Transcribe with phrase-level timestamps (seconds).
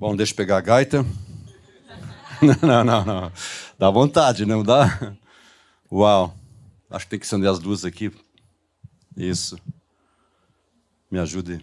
[0.00, 1.04] Bom, deixa eu pegar a gaita.
[2.62, 3.32] Não, não, não.
[3.78, 5.14] Dá vontade, não dá?
[5.92, 6.34] Uau.
[6.88, 8.10] Acho que tem que acender as luzes aqui.
[9.14, 9.58] Isso.
[11.10, 11.62] Me ajude.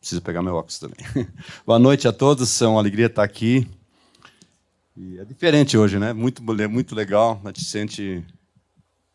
[0.00, 0.98] Preciso pegar meu óculos também.
[1.64, 2.60] Boa noite a todos.
[2.60, 3.70] É uma alegria estar aqui.
[4.96, 6.12] E é diferente hoje, né?
[6.12, 7.40] Muito, muito legal.
[7.44, 8.26] A gente sente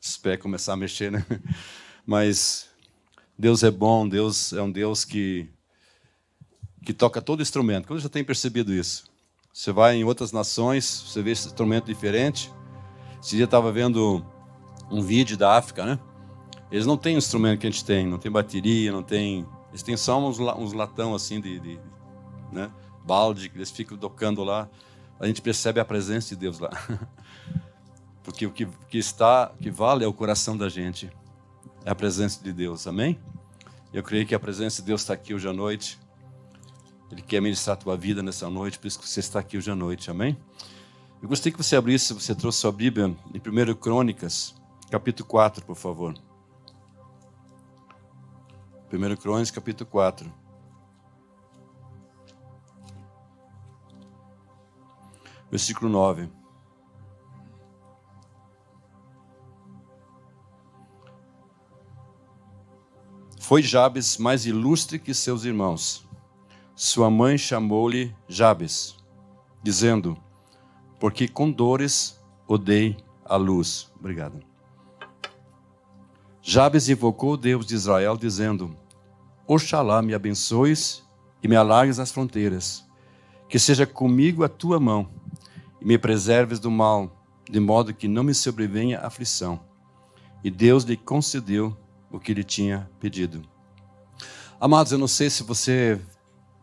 [0.01, 1.25] os pés começar a mexer, né?
[2.07, 2.69] Mas
[3.37, 4.07] Deus é bom.
[4.07, 5.49] Deus é um Deus que
[6.83, 7.87] que toca todo instrumento.
[7.87, 9.05] Quando já tem percebido isso?
[9.53, 12.51] Você vai em outras nações, você vê esse instrumento diferente.
[13.21, 14.25] Esse dia estava vendo
[14.89, 15.99] um vídeo da África, né?
[16.71, 19.45] Eles não têm o instrumento que a gente tem, não tem bateria, não tem.
[19.69, 21.79] Eles têm só uns, uns latão assim de, de
[22.51, 22.71] né?
[23.03, 24.69] balde que eles ficam tocando lá.
[25.19, 26.69] A gente percebe a presença de Deus lá.
[28.23, 31.11] Porque o que, que está, que vale é o coração da gente,
[31.83, 32.85] é a presença de Deus.
[32.85, 33.19] Amém?
[33.91, 35.99] Eu creio que a presença de Deus está aqui hoje à noite.
[37.11, 39.71] Ele quer ministrar a tua vida nessa noite, por isso que você está aqui hoje
[39.71, 40.37] à noite, amém?
[41.21, 44.55] Eu gostaria que você abrisse, você trouxe sua Bíblia em 1 Crônicas,
[44.91, 46.13] capítulo 4, por favor.
[48.91, 50.31] 1 Crônicas, capítulo 4.
[55.49, 56.29] Versículo 9.
[63.39, 66.07] Foi Jabes mais ilustre que seus irmãos
[66.79, 68.95] sua mãe chamou-lhe Jabes,
[69.61, 70.17] dizendo:
[70.97, 73.91] Porque com dores odei a luz.
[73.99, 74.39] Obrigado.
[76.41, 78.73] Jabes invocou o Deus de Israel, dizendo:
[79.45, 81.03] Oxalá me abençoes
[81.43, 82.85] e me alargues as fronteiras,
[83.49, 85.09] que seja comigo a tua mão
[85.81, 87.11] e me preserves do mal,
[87.51, 89.59] de modo que não me sobrevenha aflição.
[90.41, 91.75] E Deus lhe concedeu
[92.09, 93.41] o que lhe tinha pedido.
[94.61, 95.99] Amados, eu não sei se você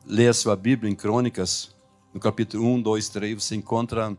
[0.07, 1.75] lê a sua Bíblia em Crônicas,
[2.15, 4.17] no capítulo 1, 2, 3, você encontra,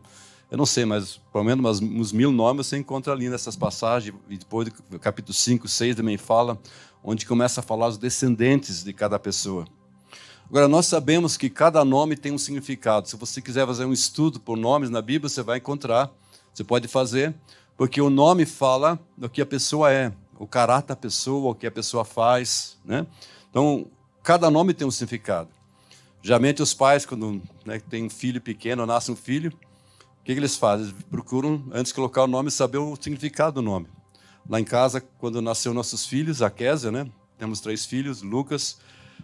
[0.50, 4.36] eu não sei, mas pelo menos uns mil nomes você encontra ali nessas passagens, e
[4.36, 6.58] depois do capítulo 5, 6 também fala,
[7.02, 9.64] onde começa a falar os descendentes de cada pessoa.
[10.48, 13.06] Agora, nós sabemos que cada nome tem um significado.
[13.06, 16.10] Se você quiser fazer um estudo por nomes na Bíblia, você vai encontrar,
[16.54, 17.34] você pode fazer,
[17.76, 21.66] porque o nome fala do que a pessoa é, o caráter da pessoa, o que
[21.66, 22.78] a pessoa faz.
[22.84, 23.06] Né?
[23.50, 23.86] Então,
[24.22, 25.57] cada nome tem um significado.
[26.28, 30.38] Geralmente os pais, quando né, tem um filho pequeno, nasce um filho, o que, que
[30.38, 30.88] eles fazem?
[30.88, 33.86] Eles procuram, antes de colocar o nome, saber o significado do nome.
[34.46, 37.08] Lá em casa, quando nasceu nossos filhos, a Késia, né?
[37.38, 38.78] Temos três filhos, Lucas.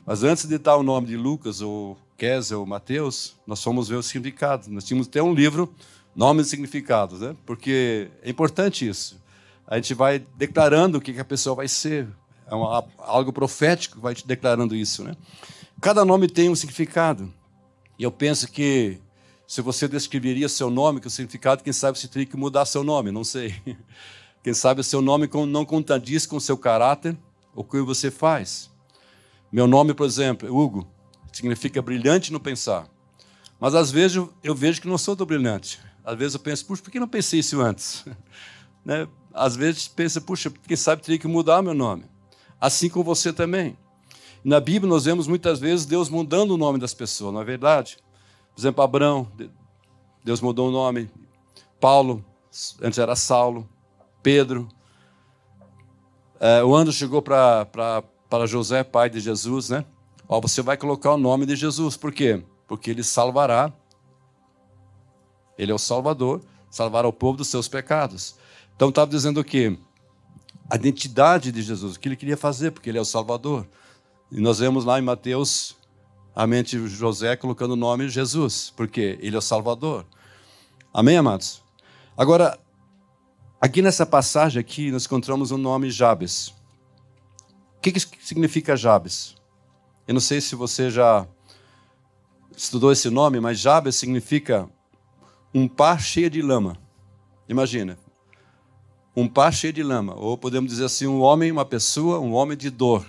[0.07, 3.97] Mas antes de dar o nome de Lucas, ou Késia, ou Mateus, nós fomos ver
[3.97, 4.71] o significado.
[4.71, 5.75] Nós tínhamos até um livro,
[6.17, 7.37] Nomes e Significados, né?
[7.45, 9.21] Porque é importante isso.
[9.67, 12.09] A gente vai declarando o que, que a pessoa vai ser.
[12.47, 15.15] É uma, algo profético vai te declarando isso, né?
[15.81, 17.33] Cada nome tem um significado.
[17.99, 19.01] E eu penso que
[19.47, 22.83] se você descreveria seu nome, que o significado, quem sabe você teria que mudar seu
[22.83, 23.55] nome, não sei.
[24.43, 27.17] Quem sabe o seu nome não contradiz com o seu caráter
[27.55, 28.71] ou com o que você faz.
[29.51, 30.87] Meu nome, por exemplo, Hugo,
[31.33, 32.87] significa brilhante no pensar.
[33.59, 35.81] Mas às vezes eu vejo que não sou tão brilhante.
[36.05, 38.05] Às vezes eu penso, puxa, por que não pensei isso antes?
[38.85, 39.09] né?
[39.33, 42.05] Às vezes pensa, puxa, quem sabe teria que mudar meu nome.
[42.61, 43.79] Assim com você também.
[44.45, 47.97] Na Bíblia nós vemos muitas vezes Deus mudando o nome das pessoas, não é verdade?
[48.55, 49.27] Por exemplo, Abraão,
[50.23, 51.11] Deus mudou o nome.
[51.81, 52.25] Paulo,
[52.83, 53.67] antes era Saulo.
[54.23, 54.69] Pedro.
[56.41, 59.85] É, o anjo chegou para José, pai de Jesus, né?
[60.29, 61.97] Ó, você vai colocar o nome de Jesus.
[61.97, 62.43] Por quê?
[62.67, 63.73] Porque ele salvará.
[65.59, 68.37] Ele é o Salvador, salvará o povo dos seus pecados.
[68.75, 69.79] Então estava dizendo o quê?
[70.69, 73.67] A identidade de Jesus, o que ele queria fazer, porque ele é o Salvador.
[74.31, 75.77] E nós vemos lá em Mateus
[76.35, 80.05] a mente de José colocando o nome Jesus, porque ele é o Salvador.
[80.93, 81.63] Amém, amados?
[82.17, 82.59] Agora,
[83.61, 86.49] aqui nessa passagem aqui, nós encontramos o nome Jabes.
[87.77, 89.37] O que, que significa Jabes?
[90.07, 91.27] Eu não sei se você já
[92.57, 94.69] estudou esse nome, mas Jabes significa
[95.55, 96.77] um par cheio de lama.
[97.49, 97.99] Imagina,
[99.15, 102.57] um par cheio de lama, ou podemos dizer assim, um homem, uma pessoa, um homem
[102.57, 103.07] de dor.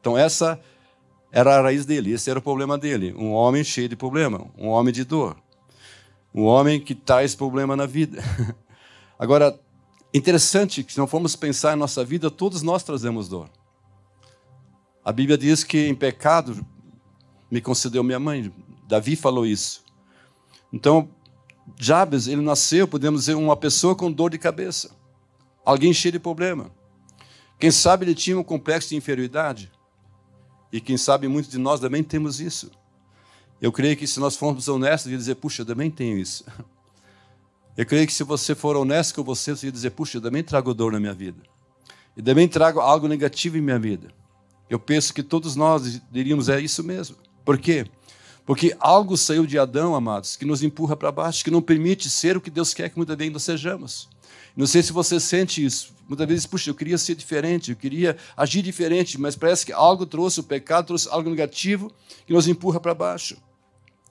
[0.00, 0.60] Então, essa
[1.30, 3.14] era a raiz dele, esse era o problema dele.
[3.16, 5.36] Um homem cheio de problema, um homem de dor.
[6.34, 8.22] Um homem que traz problema na vida.
[9.18, 9.58] Agora,
[10.14, 13.50] interessante que se não formos pensar em nossa vida, todos nós trazemos dor.
[15.04, 16.64] A Bíblia diz que em pecado
[17.50, 18.52] me concedeu minha mãe.
[18.86, 19.84] Davi falou isso.
[20.72, 21.08] Então,
[21.78, 24.90] Jabes, ele nasceu, podemos dizer, uma pessoa com dor de cabeça.
[25.64, 26.70] Alguém cheio de problema.
[27.58, 29.70] Quem sabe ele tinha um complexo de inferioridade.
[30.72, 32.70] E quem sabe muitos de nós também temos isso.
[33.60, 36.44] Eu creio que se nós formos honestos, ia dizer, puxa, eu também tenho isso.
[37.76, 40.74] Eu creio que se você for honesto com você, você dizer, puxa, eu também trago
[40.74, 41.40] dor na minha vida.
[42.14, 44.08] E também trago algo negativo em minha vida.
[44.68, 47.16] Eu penso que todos nós diríamos, é isso mesmo.
[47.42, 47.86] Por quê?
[48.44, 52.36] Porque algo saiu de Adão, amados, que nos empurra para baixo, que não permite ser
[52.36, 54.08] o que Deus quer que muitas vezes nós sejamos.
[54.56, 55.94] Não sei se você sente isso.
[56.08, 60.04] Muitas vezes, puxa, eu queria ser diferente, eu queria agir diferente, mas parece que algo
[60.04, 61.92] trouxe, o pecado trouxe algo negativo
[62.26, 63.36] que nos empurra para baixo,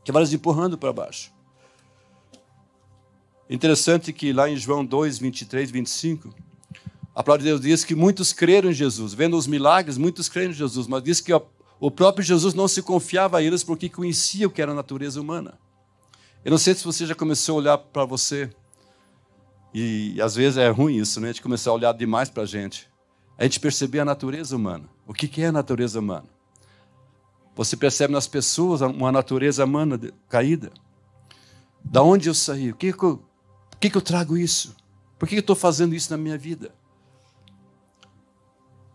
[0.03, 1.31] que vai nos empurrando para baixo.
[3.49, 6.33] Interessante que lá em João 2, 23, 25,
[7.13, 9.13] a palavra de Deus diz que muitos creram em Jesus.
[9.13, 11.33] Vendo os milagres, muitos creram em Jesus, mas diz que
[11.79, 15.19] o próprio Jesus não se confiava a eles porque conhecia o que era a natureza
[15.19, 15.59] humana.
[16.45, 18.49] Eu não sei se você já começou a olhar para você
[19.73, 21.29] e às vezes é ruim isso, né?
[21.29, 22.89] A gente começar a olhar demais para a gente.
[23.37, 24.89] A gente perceber a natureza humana.
[25.07, 26.27] O que é a natureza humana?
[27.55, 30.71] Você percebe nas pessoas uma natureza humana caída.
[31.83, 32.71] Da onde eu saí?
[32.71, 33.17] O que, que, eu,
[33.69, 34.75] por que, que eu trago isso?
[35.17, 36.73] Por que, que eu estou fazendo isso na minha vida?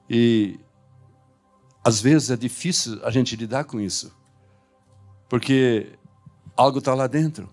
[0.09, 0.59] E
[1.85, 4.11] às vezes é difícil a gente lidar com isso,
[5.29, 5.93] porque
[6.57, 7.49] algo está lá dentro.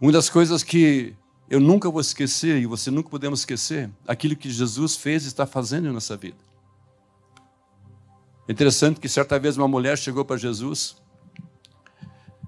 [0.00, 1.14] Uma das coisas que
[1.52, 5.44] eu nunca vou esquecer, e você nunca podemos esquecer, aquilo que Jesus fez e está
[5.46, 6.38] fazendo em nossa vida.
[8.48, 10.96] É interessante que certa vez uma mulher chegou para Jesus.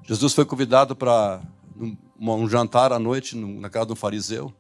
[0.05, 1.43] Jesus foi convidado para
[2.19, 4.51] um jantar à noite na casa de um fariseu.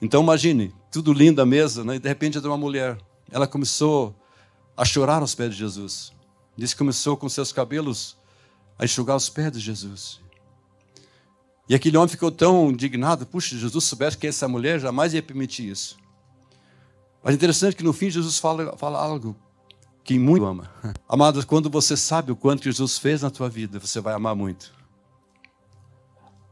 [0.00, 1.94] Então imagine, tudo lindo a mesa, né?
[1.94, 2.98] e de repente entra uma mulher.
[3.30, 4.16] Ela começou
[4.76, 6.12] a chorar aos pés de Jesus.
[6.56, 8.16] Diz que começou com seus cabelos
[8.76, 10.20] a enxugar os pés de Jesus.
[11.72, 15.70] E aquele homem ficou tão indignado, puxa, Jesus soubesse que essa mulher jamais ia permitir
[15.70, 15.96] isso.
[17.24, 19.34] Mas é interessante que no fim Jesus fala, fala algo
[20.04, 20.70] que muito ama.
[21.08, 24.70] Amados, quando você sabe o quanto Jesus fez na tua vida, você vai amar muito.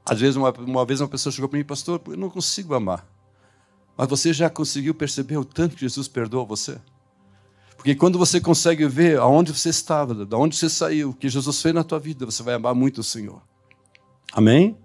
[0.06, 3.06] Às vezes, uma, uma vez uma pessoa chegou para mim, pastor, eu não consigo amar.
[3.98, 6.80] Mas você já conseguiu perceber o tanto que Jesus perdoa você?
[7.76, 11.60] Porque quando você consegue ver aonde você estava, de onde você saiu, o que Jesus
[11.60, 13.42] fez na tua vida, você vai amar muito o Senhor.
[14.32, 14.78] Amém?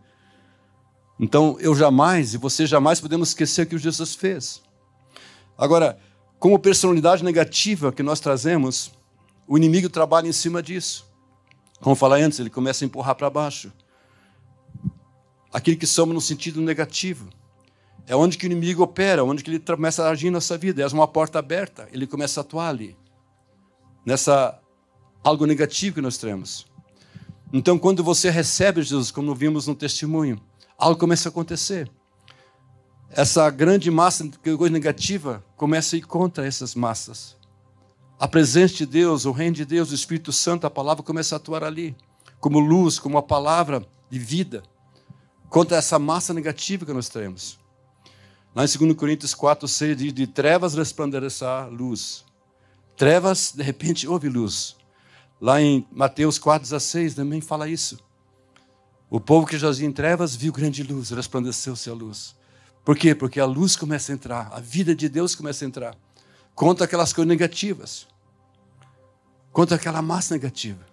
[1.20, 4.62] Então, eu jamais e você jamais podemos esquecer o que Jesus fez.
[5.58, 5.98] Agora,
[6.40, 8.92] como personalidade negativa que nós trazemos,
[9.48, 11.06] o inimigo trabalha em cima disso.
[11.80, 13.72] Como falei antes, ele começa a empurrar para baixo.
[15.52, 17.30] Aquilo que somos no sentido negativo.
[18.08, 20.82] É onde que o inimigo opera, onde que ele começa a agir na nossa vida.
[20.82, 22.96] É uma porta aberta, ele começa a atuar ali.
[24.06, 24.60] Nessa
[25.24, 26.68] algo negativo que nós temos.
[27.52, 30.40] Então, quando você recebe Jesus, como vimos no testemunho,
[30.78, 31.90] algo começa a acontecer.
[33.10, 37.38] Essa grande massa de coisa negativa começa a ir contra essas massas.
[38.20, 41.38] A presença de Deus, o reino de Deus, o Espírito Santo, a palavra começa a
[41.38, 41.96] atuar ali,
[42.40, 44.64] como luz, como a palavra de vida,
[45.50, 47.60] contra essa massa negativa que nós temos.
[48.56, 52.24] Lá em 2 Coríntios 4, 6 diz: De trevas resplandecerá luz.
[52.96, 54.78] Trevas, de repente, houve luz.
[55.42, 58.00] Lá em Mateus 4, 16 também fala isso.
[59.16, 62.36] O povo que jazia em trevas viu grande luz, resplandeceu-se a luz.
[62.84, 63.16] Por quê?
[63.16, 65.96] Porque a luz começa a entrar, a vida de Deus começa a entrar.
[66.54, 68.08] Contra aquelas coisas negativas.
[69.54, 70.86] Contra aquela massa negativa.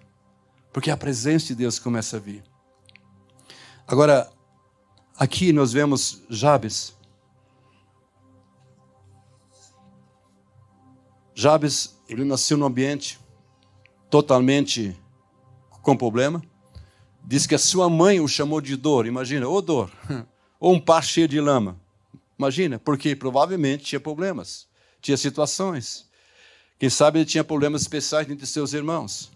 [0.72, 2.44] Porque a presença de Deus começa a vir.
[3.88, 4.30] Agora,
[5.18, 6.94] aqui nós vemos Jabes.
[11.34, 13.18] Jabes, ele nasceu num ambiente
[14.08, 14.96] totalmente
[15.82, 16.40] com problema
[17.24, 19.06] diz que a sua mãe o chamou de dor.
[19.06, 19.90] Imagina, ô dor.
[20.58, 21.80] Ou um par cheio de lama.
[22.38, 24.66] Imagina, porque provavelmente tinha problemas,
[25.00, 26.08] tinha situações.
[26.78, 29.30] Quem sabe ele tinha problemas especiais entre seus irmãos.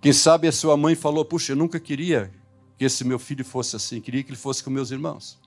[0.00, 2.32] Quem sabe a sua mãe falou: Puxa, eu nunca queria
[2.76, 5.38] que esse meu filho fosse assim, queria que ele fosse com meus irmãos.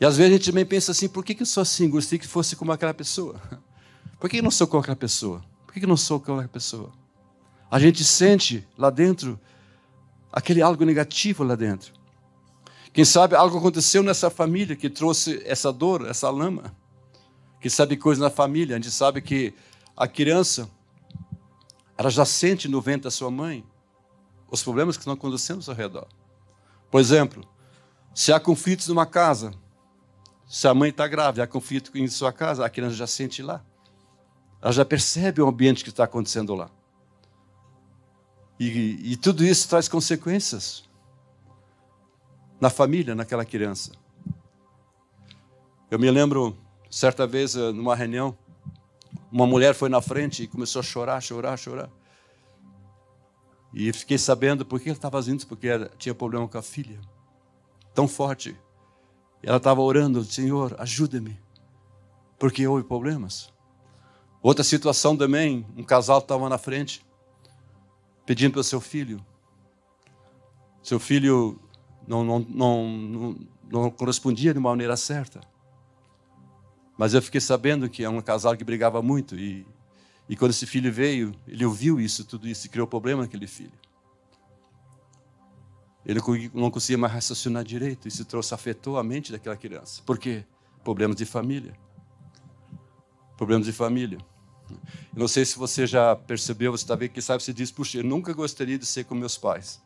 [0.00, 1.88] E às vezes a gente também pensa assim: por que, que eu sou assim?
[1.88, 3.40] Gostaria que fosse como aquela pessoa.
[4.18, 5.44] Por que eu não sou como aquela pessoa?
[5.66, 6.92] Por que eu não sou como aquela pessoa?
[7.68, 9.40] A gente sente lá dentro
[10.32, 11.92] aquele algo negativo lá dentro.
[12.92, 16.74] Quem sabe algo aconteceu nessa família que trouxe essa dor, essa lama.
[17.60, 19.54] Quem sabe coisa na família, a gente sabe que
[19.96, 20.68] a criança,
[21.96, 23.64] ela já sente no ventre da sua mãe
[24.50, 26.06] os problemas que estão acontecendo ao seu redor.
[26.90, 27.48] Por exemplo,
[28.14, 29.54] se há conflitos numa casa,
[30.46, 33.64] se a mãe está grávida, há conflito em sua casa, a criança já sente lá.
[34.60, 36.70] Ela já percebe o ambiente que está acontecendo lá.
[38.58, 40.84] E, e tudo isso traz consequências
[42.60, 43.92] na família, naquela criança.
[45.90, 46.56] Eu me lembro,
[46.88, 48.36] certa vez, eh, numa reunião,
[49.30, 51.90] uma mulher foi na frente e começou a chorar, chorar, chorar.
[53.74, 55.68] E fiquei sabendo por que ele estava fazendo porque
[55.98, 57.00] tinha problema com a filha.
[57.94, 58.56] Tão forte.
[59.42, 61.38] E ela estava orando, Senhor, ajuda-me.
[62.38, 63.52] Porque houve problemas.
[64.42, 67.04] Outra situação também, um casal estava na frente,
[68.24, 69.24] pedindo para o seu filho.
[70.82, 71.60] Seu filho
[72.06, 73.36] não, não, não, não,
[73.70, 75.40] não correspondia de uma maneira certa.
[76.96, 79.66] Mas eu fiquei sabendo que é um casal que brigava muito e,
[80.28, 83.72] e quando esse filho veio, ele ouviu isso, tudo isso, e criou problema naquele filho.
[86.04, 86.20] Ele
[86.52, 90.02] não conseguia mais raciocinar direito, isso trouxe, afetou a mente daquela criança.
[90.04, 90.44] Por quê?
[90.82, 91.74] Problemas de família.
[93.36, 94.18] Problemas de família.
[95.14, 98.04] Não sei se você já percebeu, você está vendo, que sabe, você diz, puxa, eu
[98.04, 99.80] nunca gostaria de ser como meus pais.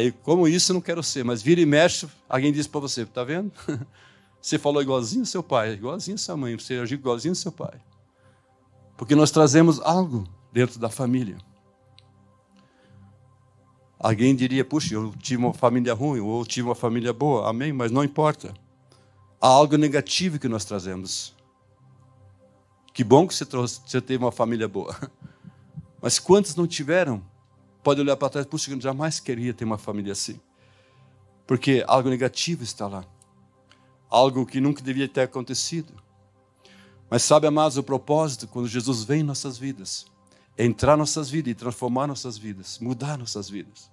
[0.00, 3.22] E como isso não quero ser, mas vira e mexe, alguém diz para você, está
[3.22, 3.52] vendo?
[4.40, 7.80] Você falou igualzinho seu pai, igualzinho sua mãe, você agiu igualzinho seu pai.
[8.94, 11.38] Porque nós trazemos algo dentro da família.
[13.98, 17.72] Alguém diria, puxa, eu tive uma família ruim, ou eu tive uma família boa, amém,
[17.72, 18.52] mas não importa.
[19.40, 21.34] Há algo negativo que nós trazemos.
[22.94, 24.96] Que bom que você, trouxe, você teve uma família boa.
[26.00, 27.20] Mas quantos não tiveram?
[27.82, 30.40] Pode olhar para trás, puxa, eu jamais queria ter uma família assim.
[31.44, 33.04] Porque algo negativo está lá.
[34.08, 35.92] Algo que nunca devia ter acontecido.
[37.10, 40.06] Mas sabe, amados, o propósito, quando Jesus vem em nossas vidas,
[40.56, 43.90] é entrar nossas vidas e transformar nossas vidas, mudar nossas vidas.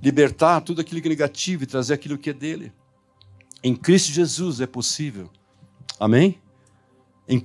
[0.00, 2.72] Libertar tudo aquilo que é negativo e trazer aquilo que é dele.
[3.60, 5.28] Em Cristo Jesus é possível.
[5.98, 6.40] Amém?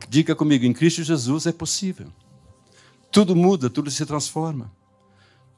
[0.09, 2.07] Diga comigo, em Cristo Jesus é possível.
[3.11, 4.71] Tudo muda, tudo se transforma.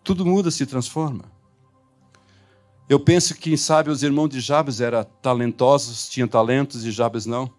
[0.03, 1.25] Tudo muda, se transforma.
[2.89, 7.51] Eu penso que, sabe, os irmãos de Jabes eram talentosos, tinham talentos e Jabes não.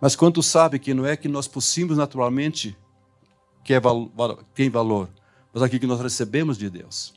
[0.00, 2.76] Mas quanto sabe que não é que nós possuímos naturalmente
[3.62, 3.80] que é,
[4.54, 5.08] tem valor,
[5.52, 7.14] mas aquilo que nós recebemos de Deus.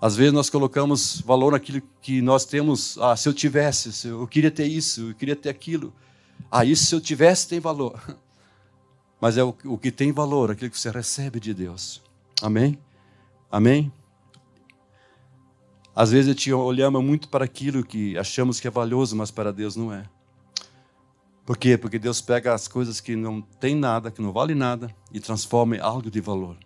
[0.00, 2.98] Às vezes nós colocamos valor naquilo que nós temos.
[2.98, 5.92] Ah, se eu tivesse, se eu queria ter isso, eu queria ter aquilo.
[6.50, 8.00] Ah, isso se eu tivesse tem valor.
[9.20, 12.02] Mas é o, o que tem valor, aquilo que você recebe de Deus.
[12.42, 12.78] Amém?
[13.50, 13.92] Amém?
[15.96, 19.52] Às vezes a gente olhamos muito para aquilo que achamos que é valioso, mas para
[19.52, 20.04] Deus não é.
[21.46, 21.78] Por quê?
[21.78, 25.76] Porque Deus pega as coisas que não tem nada, que não vale nada, e transforma
[25.76, 26.56] em algo de valor.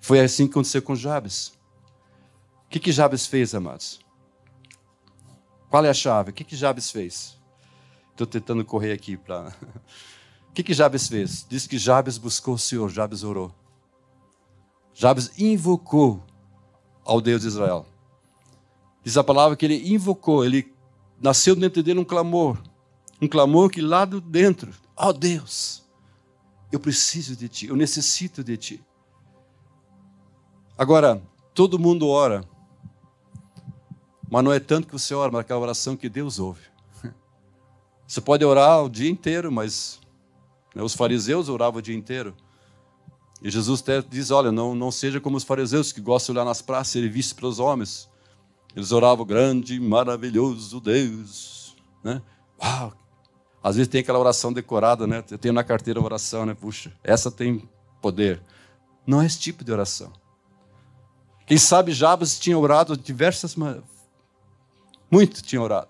[0.00, 1.48] Foi assim que aconteceu com Jabes.
[2.66, 4.00] O que, que Jabes fez, amados?
[5.68, 6.30] Qual é a chave?
[6.30, 7.36] O que, que Jabes fez?
[8.14, 9.48] Estou tentando correr aqui para.
[10.48, 11.44] o que, que Jabes fez?
[11.48, 13.52] Diz que Jabes buscou o Senhor, Jabes orou.
[14.94, 16.22] Jabes invocou
[17.04, 17.84] ao Deus de Israel.
[19.02, 20.72] Diz a palavra que ele invocou, ele
[21.20, 22.56] nasceu dentro dele um clamor.
[23.20, 25.82] Um clamor que lá dentro, ó oh Deus,
[26.70, 28.84] eu preciso de Ti, eu necessito de Ti.
[30.78, 31.20] Agora,
[31.52, 32.44] todo mundo ora,
[34.30, 36.73] mas não é tanto que você ora, mas aquela oração que Deus ouve.
[38.06, 40.00] Você pode orar o dia inteiro, mas
[40.74, 42.34] né, os fariseus oravam o dia inteiro.
[43.42, 46.46] E Jesus até diz: olha, não, não seja como os fariseus que gostam de olhar
[46.46, 48.08] nas praças e ser vistos pelos homens.
[48.74, 51.76] Eles oravam, grande, maravilhoso Deus.
[52.02, 52.20] Né?
[52.60, 52.92] Uau!
[53.62, 55.24] Às vezes tem aquela oração decorada, né?
[55.30, 56.54] Eu tenho na carteira a oração, né?
[56.54, 57.66] Puxa, essa tem
[58.02, 58.42] poder.
[59.06, 60.12] Não é esse tipo de oração.
[61.46, 63.56] Quem sabe Jabes tinha orado diversas.
[65.10, 65.88] Muito tinha orado.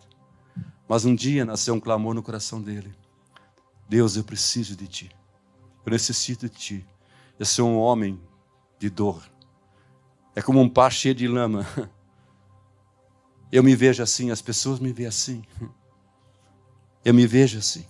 [0.89, 2.95] Mas um dia nasceu um clamor no coração dele:
[3.89, 5.11] Deus, eu preciso de ti.
[5.85, 6.87] Eu necessito de ti.
[7.39, 8.21] Eu sou um homem
[8.79, 9.23] de dor.
[10.35, 11.67] É como um pá cheio de lama.
[13.53, 15.45] Eu me vejo assim, as pessoas me veem assim.
[17.05, 17.87] Eu me vejo assim.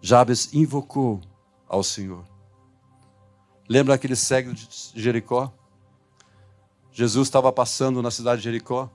[0.00, 1.20] Jabes invocou
[1.68, 2.24] ao Senhor.
[3.68, 5.52] Lembra aquele cego de Jericó?
[6.92, 8.90] Jesus estava passando na cidade de Jericó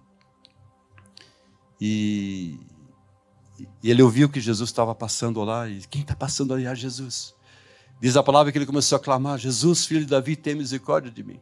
[1.79, 2.59] e,
[3.81, 5.67] e ele ouviu que Jesus estava passando lá.
[5.69, 7.33] E quem está passando ali é Jesus.
[8.01, 11.23] Diz a palavra que ele começou a clamar: Jesus, filho de Davi, tem misericórdia de
[11.23, 11.39] mim.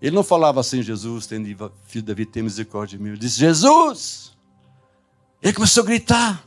[0.00, 3.10] Ele não falava assim, Jesus, filho de Davi, tem misericórdia de mim.
[3.10, 4.32] Ele disse: Jesus!
[5.42, 6.44] Ele começou a gritar: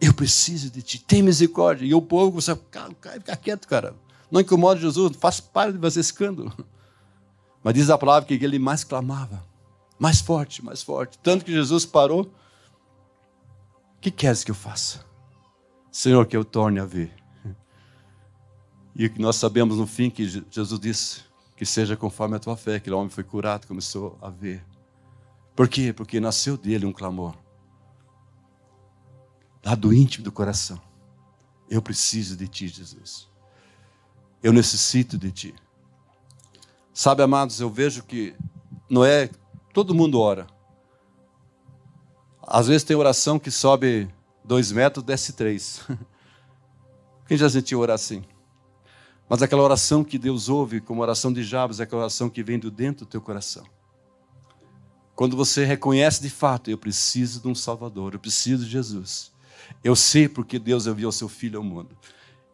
[0.00, 1.86] Eu preciso de ti, tem misericórdia.
[1.86, 3.94] E o povo começou a ficar quieto, cara.
[4.30, 6.52] Não incomoda Jesus, faz parte de fazer escândalo.
[7.62, 9.45] Mas diz a palavra que ele mais clamava.
[9.98, 11.18] Mais forte, mais forte.
[11.18, 12.22] Tanto que Jesus parou.
[12.22, 15.04] O que queres que eu faça?
[15.90, 17.12] Senhor, que eu torne a ver.
[18.94, 21.20] E nós sabemos no fim que Jesus disse
[21.56, 22.76] que seja conforme a tua fé.
[22.76, 24.64] Aquele homem foi curado, começou a ver.
[25.54, 25.92] Por quê?
[25.92, 27.34] Porque nasceu dele um clamor.
[29.64, 30.80] Lá do íntimo do coração.
[31.68, 33.28] Eu preciso de ti, Jesus.
[34.42, 35.54] Eu necessito de ti.
[36.92, 38.34] Sabe, amados, eu vejo que
[38.88, 39.30] não é.
[39.76, 40.46] Todo mundo ora.
[42.40, 44.08] Às vezes tem oração que sobe
[44.42, 45.82] dois metros, desce três.
[47.28, 48.24] Quem já sentiu orar assim?
[49.28, 52.58] Mas aquela oração que Deus ouve, como oração de Jabes, é aquela oração que vem
[52.58, 53.64] do dentro do teu coração.
[55.14, 59.30] Quando você reconhece de fato, eu preciso de um Salvador, eu preciso de Jesus.
[59.84, 61.94] Eu sei porque Deus enviou seu Filho ao mundo.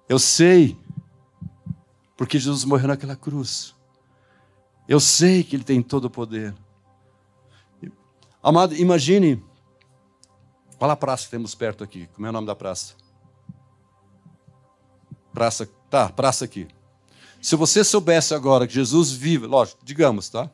[0.09, 0.77] Eu sei
[2.17, 3.77] porque Jesus morreu naquela cruz.
[4.89, 6.53] Eu sei que Ele tem todo o poder.
[8.43, 9.43] Amado, imagine.
[10.79, 12.09] Qual a praça que temos perto aqui?
[12.15, 12.95] Como é o nome da praça?
[15.33, 16.67] Praça, tá, praça aqui.
[17.41, 20.51] Se você soubesse agora que Jesus vive, lógico, digamos, tá?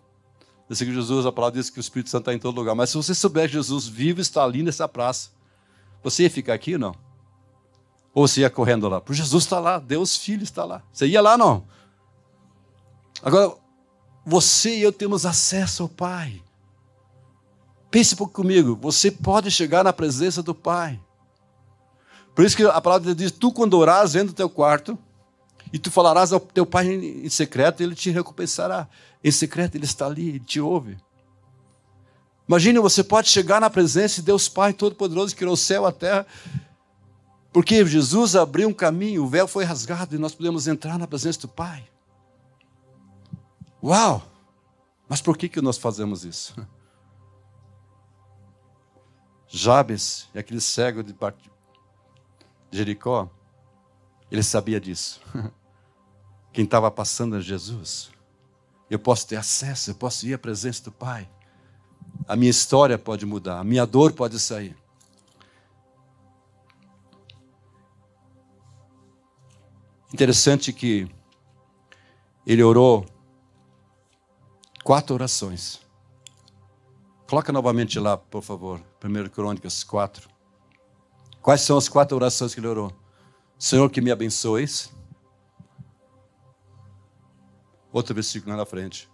[0.68, 2.75] Eu sei que Jesus, a palavra diz que o Espírito Santo está em todo lugar,
[2.75, 5.30] mas se você soubesse que Jesus vive está ali nessa praça,
[6.02, 6.95] você ia ficar aqui ou não?
[8.12, 9.00] Ou você ia correndo lá?
[9.00, 10.83] Porque Jesus está lá, Deus Filho está lá.
[10.92, 11.66] Você ia lá não?
[13.23, 13.57] Agora,
[14.25, 16.42] você e eu temos acesso ao Pai.
[17.90, 21.00] Pense um pouco comigo, você pode chegar na presença do Pai.
[22.35, 24.97] Por isso que a palavra diz: tu, quando orares, entra no teu quarto
[25.73, 28.88] e tu falarás ao teu pai em secreto, ele te recompensará.
[29.23, 30.97] Em secreto, ele está ali, ele te ouve.
[32.47, 35.87] Imagine, você pode chegar na presença de Deus Pai Todo-Poderoso, que criou o céu e
[35.87, 36.26] a terra,
[37.52, 41.40] porque Jesus abriu um caminho, o véu foi rasgado e nós podemos entrar na presença
[41.40, 41.85] do Pai.
[43.83, 44.23] Uau!
[45.09, 46.54] Mas por que, que nós fazemos isso?
[49.49, 51.14] Jabes, aquele cego de
[52.71, 53.31] Jericó,
[54.31, 55.21] ele sabia disso.
[56.52, 58.11] Quem estava passando é Jesus.
[58.90, 61.28] Eu posso ter acesso, eu posso ir à presença do Pai.
[62.26, 64.76] A minha história pode mudar, a minha dor pode sair.
[70.12, 71.09] Interessante que
[72.47, 73.07] ele orou
[74.83, 75.81] quatro orações.
[77.28, 80.28] Coloca novamente lá, por favor, 1 Crônicas 4.
[81.41, 82.93] Quais são as quatro orações que ele orou?
[83.58, 84.93] Senhor, que me abençoes.
[87.93, 89.08] Outro versículo lá na frente.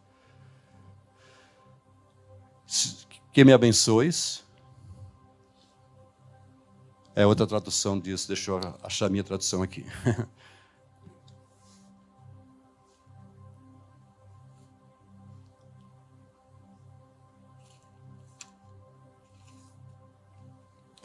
[3.33, 4.42] Que me abençoes.
[7.14, 9.87] É outra tradução disso, deixa eu achar a minha tradução aqui.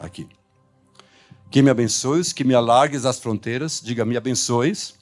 [0.00, 0.26] aqui.
[1.50, 3.80] Que me abençoes, que me alargues as fronteiras.
[3.84, 4.94] Diga, me abençoes,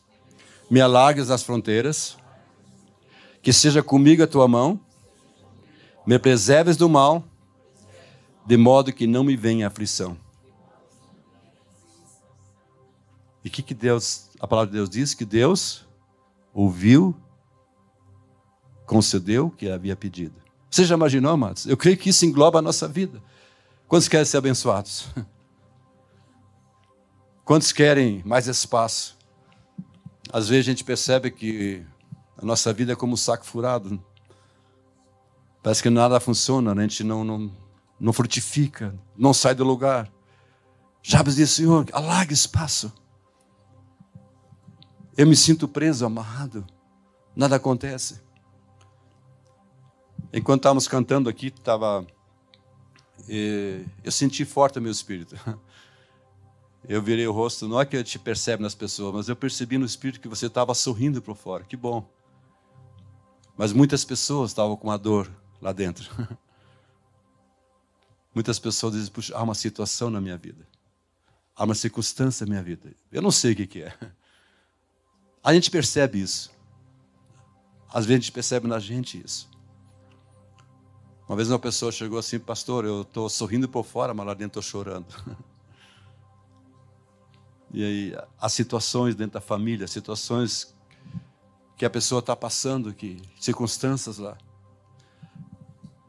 [0.70, 2.18] me alargues as fronteiras.
[3.40, 4.80] Que seja comigo a tua mão.
[6.04, 7.22] Me preserves do mal,
[8.46, 10.16] de modo que não me venha aflição.
[13.44, 15.14] E o que, que Deus, a palavra de Deus diz?
[15.14, 15.86] Que Deus
[16.52, 17.14] ouviu,
[18.86, 20.34] concedeu o que havia pedido.
[20.70, 21.66] Você já imaginou, amados?
[21.66, 23.22] Eu creio que isso engloba a nossa vida.
[23.88, 25.08] Quantos querem ser abençoados?
[27.42, 29.16] Quantos querem mais espaço?
[30.30, 31.82] Às vezes a gente percebe que
[32.36, 33.98] a nossa vida é como um saco furado.
[35.62, 36.84] Parece que nada funciona, né?
[36.84, 37.50] a gente não, não,
[37.98, 40.12] não frutifica, não sai do lugar.
[41.02, 42.92] Jabes disse, Senhor, alarga espaço.
[45.16, 46.66] Eu me sinto preso, amarrado.
[47.34, 48.20] Nada acontece.
[50.30, 52.06] Enquanto estávamos cantando aqui, estava.
[54.04, 55.34] Eu senti forte o meu espírito.
[56.88, 59.78] eu virei o rosto, não é que eu te percebe nas pessoas, mas eu percebi
[59.78, 61.64] no espírito que você estava sorrindo para fora.
[61.64, 62.08] Que bom.
[63.56, 66.08] Mas muitas pessoas estavam com a dor lá dentro.
[68.34, 70.64] Muitas pessoas dizem, puxa, há uma situação na minha vida.
[71.56, 72.94] Há uma circunstância na minha vida.
[73.10, 73.98] Eu não sei o que é.
[75.42, 76.50] A gente percebe isso.
[77.88, 79.48] Às vezes a gente percebe na gente isso.
[81.28, 84.60] Uma vez uma pessoa chegou assim, pastor, eu estou sorrindo por fora, mas lá dentro
[84.60, 85.06] estou chorando.
[87.70, 90.74] E aí, as situações dentro da família, situações
[91.76, 94.38] que a pessoa está passando, que circunstâncias lá.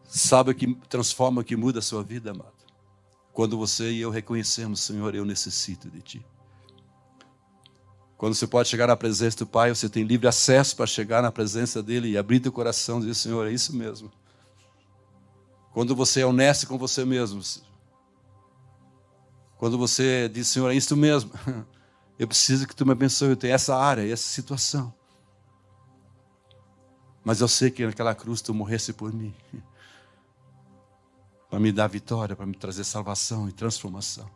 [0.05, 2.53] Sabe o que transforma, o que muda a sua vida, amado?
[3.33, 6.25] Quando você e eu reconhecemos, Senhor, eu necessito de Ti.
[8.17, 11.29] Quando você pode chegar na presença do Pai, você tem livre acesso para chegar na
[11.29, 14.09] presença dEle e abrir teu coração e dizer, Senhor, é isso mesmo.
[15.71, 17.41] Quando você é honesto com você mesmo,
[19.57, 21.31] quando você diz, Senhor, é isso mesmo.
[22.17, 23.29] Eu preciso que tu me abençoe.
[23.29, 24.93] Eu tenho essa área, essa situação.
[27.23, 29.33] Mas eu sei que naquela cruz tu morresse por mim.
[31.49, 34.29] Para me dar vitória, para me trazer salvação e transformação.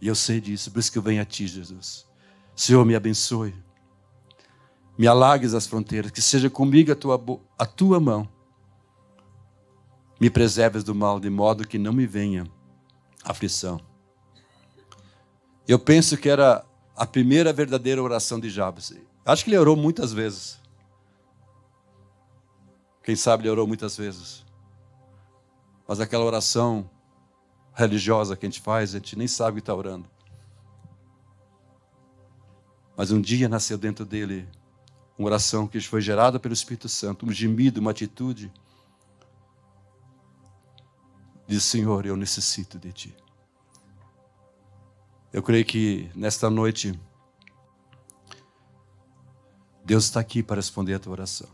[0.00, 2.06] E eu sei disso, por isso que eu venho a ti, Jesus.
[2.54, 3.54] Senhor, me abençoe.
[4.98, 7.18] me alargues as fronteiras, que seja comigo a tua,
[7.58, 8.28] a tua mão.
[10.18, 12.46] Me preserves do mal, de modo que não me venha
[13.24, 13.80] aflição.
[15.68, 16.64] Eu penso que era
[16.96, 18.94] a primeira verdadeira oração de Jabes.
[19.24, 20.58] Acho que ele orou muitas vezes.
[23.02, 24.44] Quem sabe ele orou muitas vezes.
[25.86, 26.88] Mas aquela oração
[27.74, 30.08] religiosa que a gente faz, a gente nem sabe o que está orando.
[32.96, 34.48] Mas um dia nasceu dentro dele
[35.18, 38.50] uma oração que foi gerada pelo Espírito Santo, um gemido, uma atitude.
[41.46, 43.16] Diz: Senhor, eu necessito de Ti.
[45.32, 46.98] Eu creio que nesta noite,
[49.84, 51.48] Deus está aqui para responder a tua oração.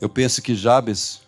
[0.00, 1.22] Eu penso que Jabes,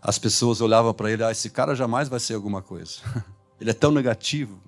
[0.00, 3.00] as pessoas olhavam para ele, ah, esse cara jamais vai ser alguma coisa.
[3.60, 4.58] Ele é tão negativo,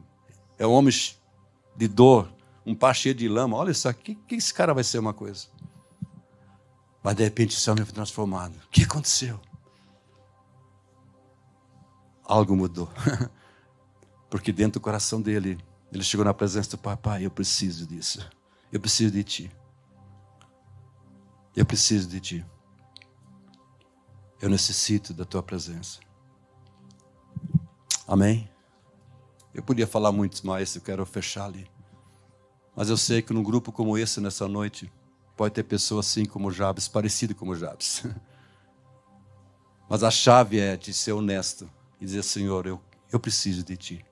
[0.59, 0.93] é um homem
[1.75, 2.31] de dor,
[2.67, 3.57] um pá cheio de lama.
[3.57, 5.47] Olha só, que, que esse cara vai ser uma coisa?
[7.03, 8.55] Mas de repente esse homem foi transformado.
[8.67, 9.41] O que aconteceu?
[12.33, 12.89] Algo mudou.
[14.31, 15.59] Porque dentro do coração dele,
[15.93, 18.27] ele chegou na presença do Pai: Pai, eu preciso disso.
[18.73, 19.53] Eu preciso de Ti.
[21.55, 22.47] Eu preciso de Ti.
[24.41, 26.01] Eu necessito da Tua presença.
[28.09, 28.49] Amém?
[29.53, 31.71] Eu podia falar muito mais, eu quero fechar ali.
[32.75, 34.91] Mas eu sei que num grupo como esse, nessa noite,
[35.37, 38.07] pode ter pessoas assim como Jabes, parecido como Jabes.
[39.87, 41.71] Mas a chave é de ser honesto
[42.03, 42.81] e dizer: Senhor, eu,
[43.13, 44.05] eu preciso de Ti.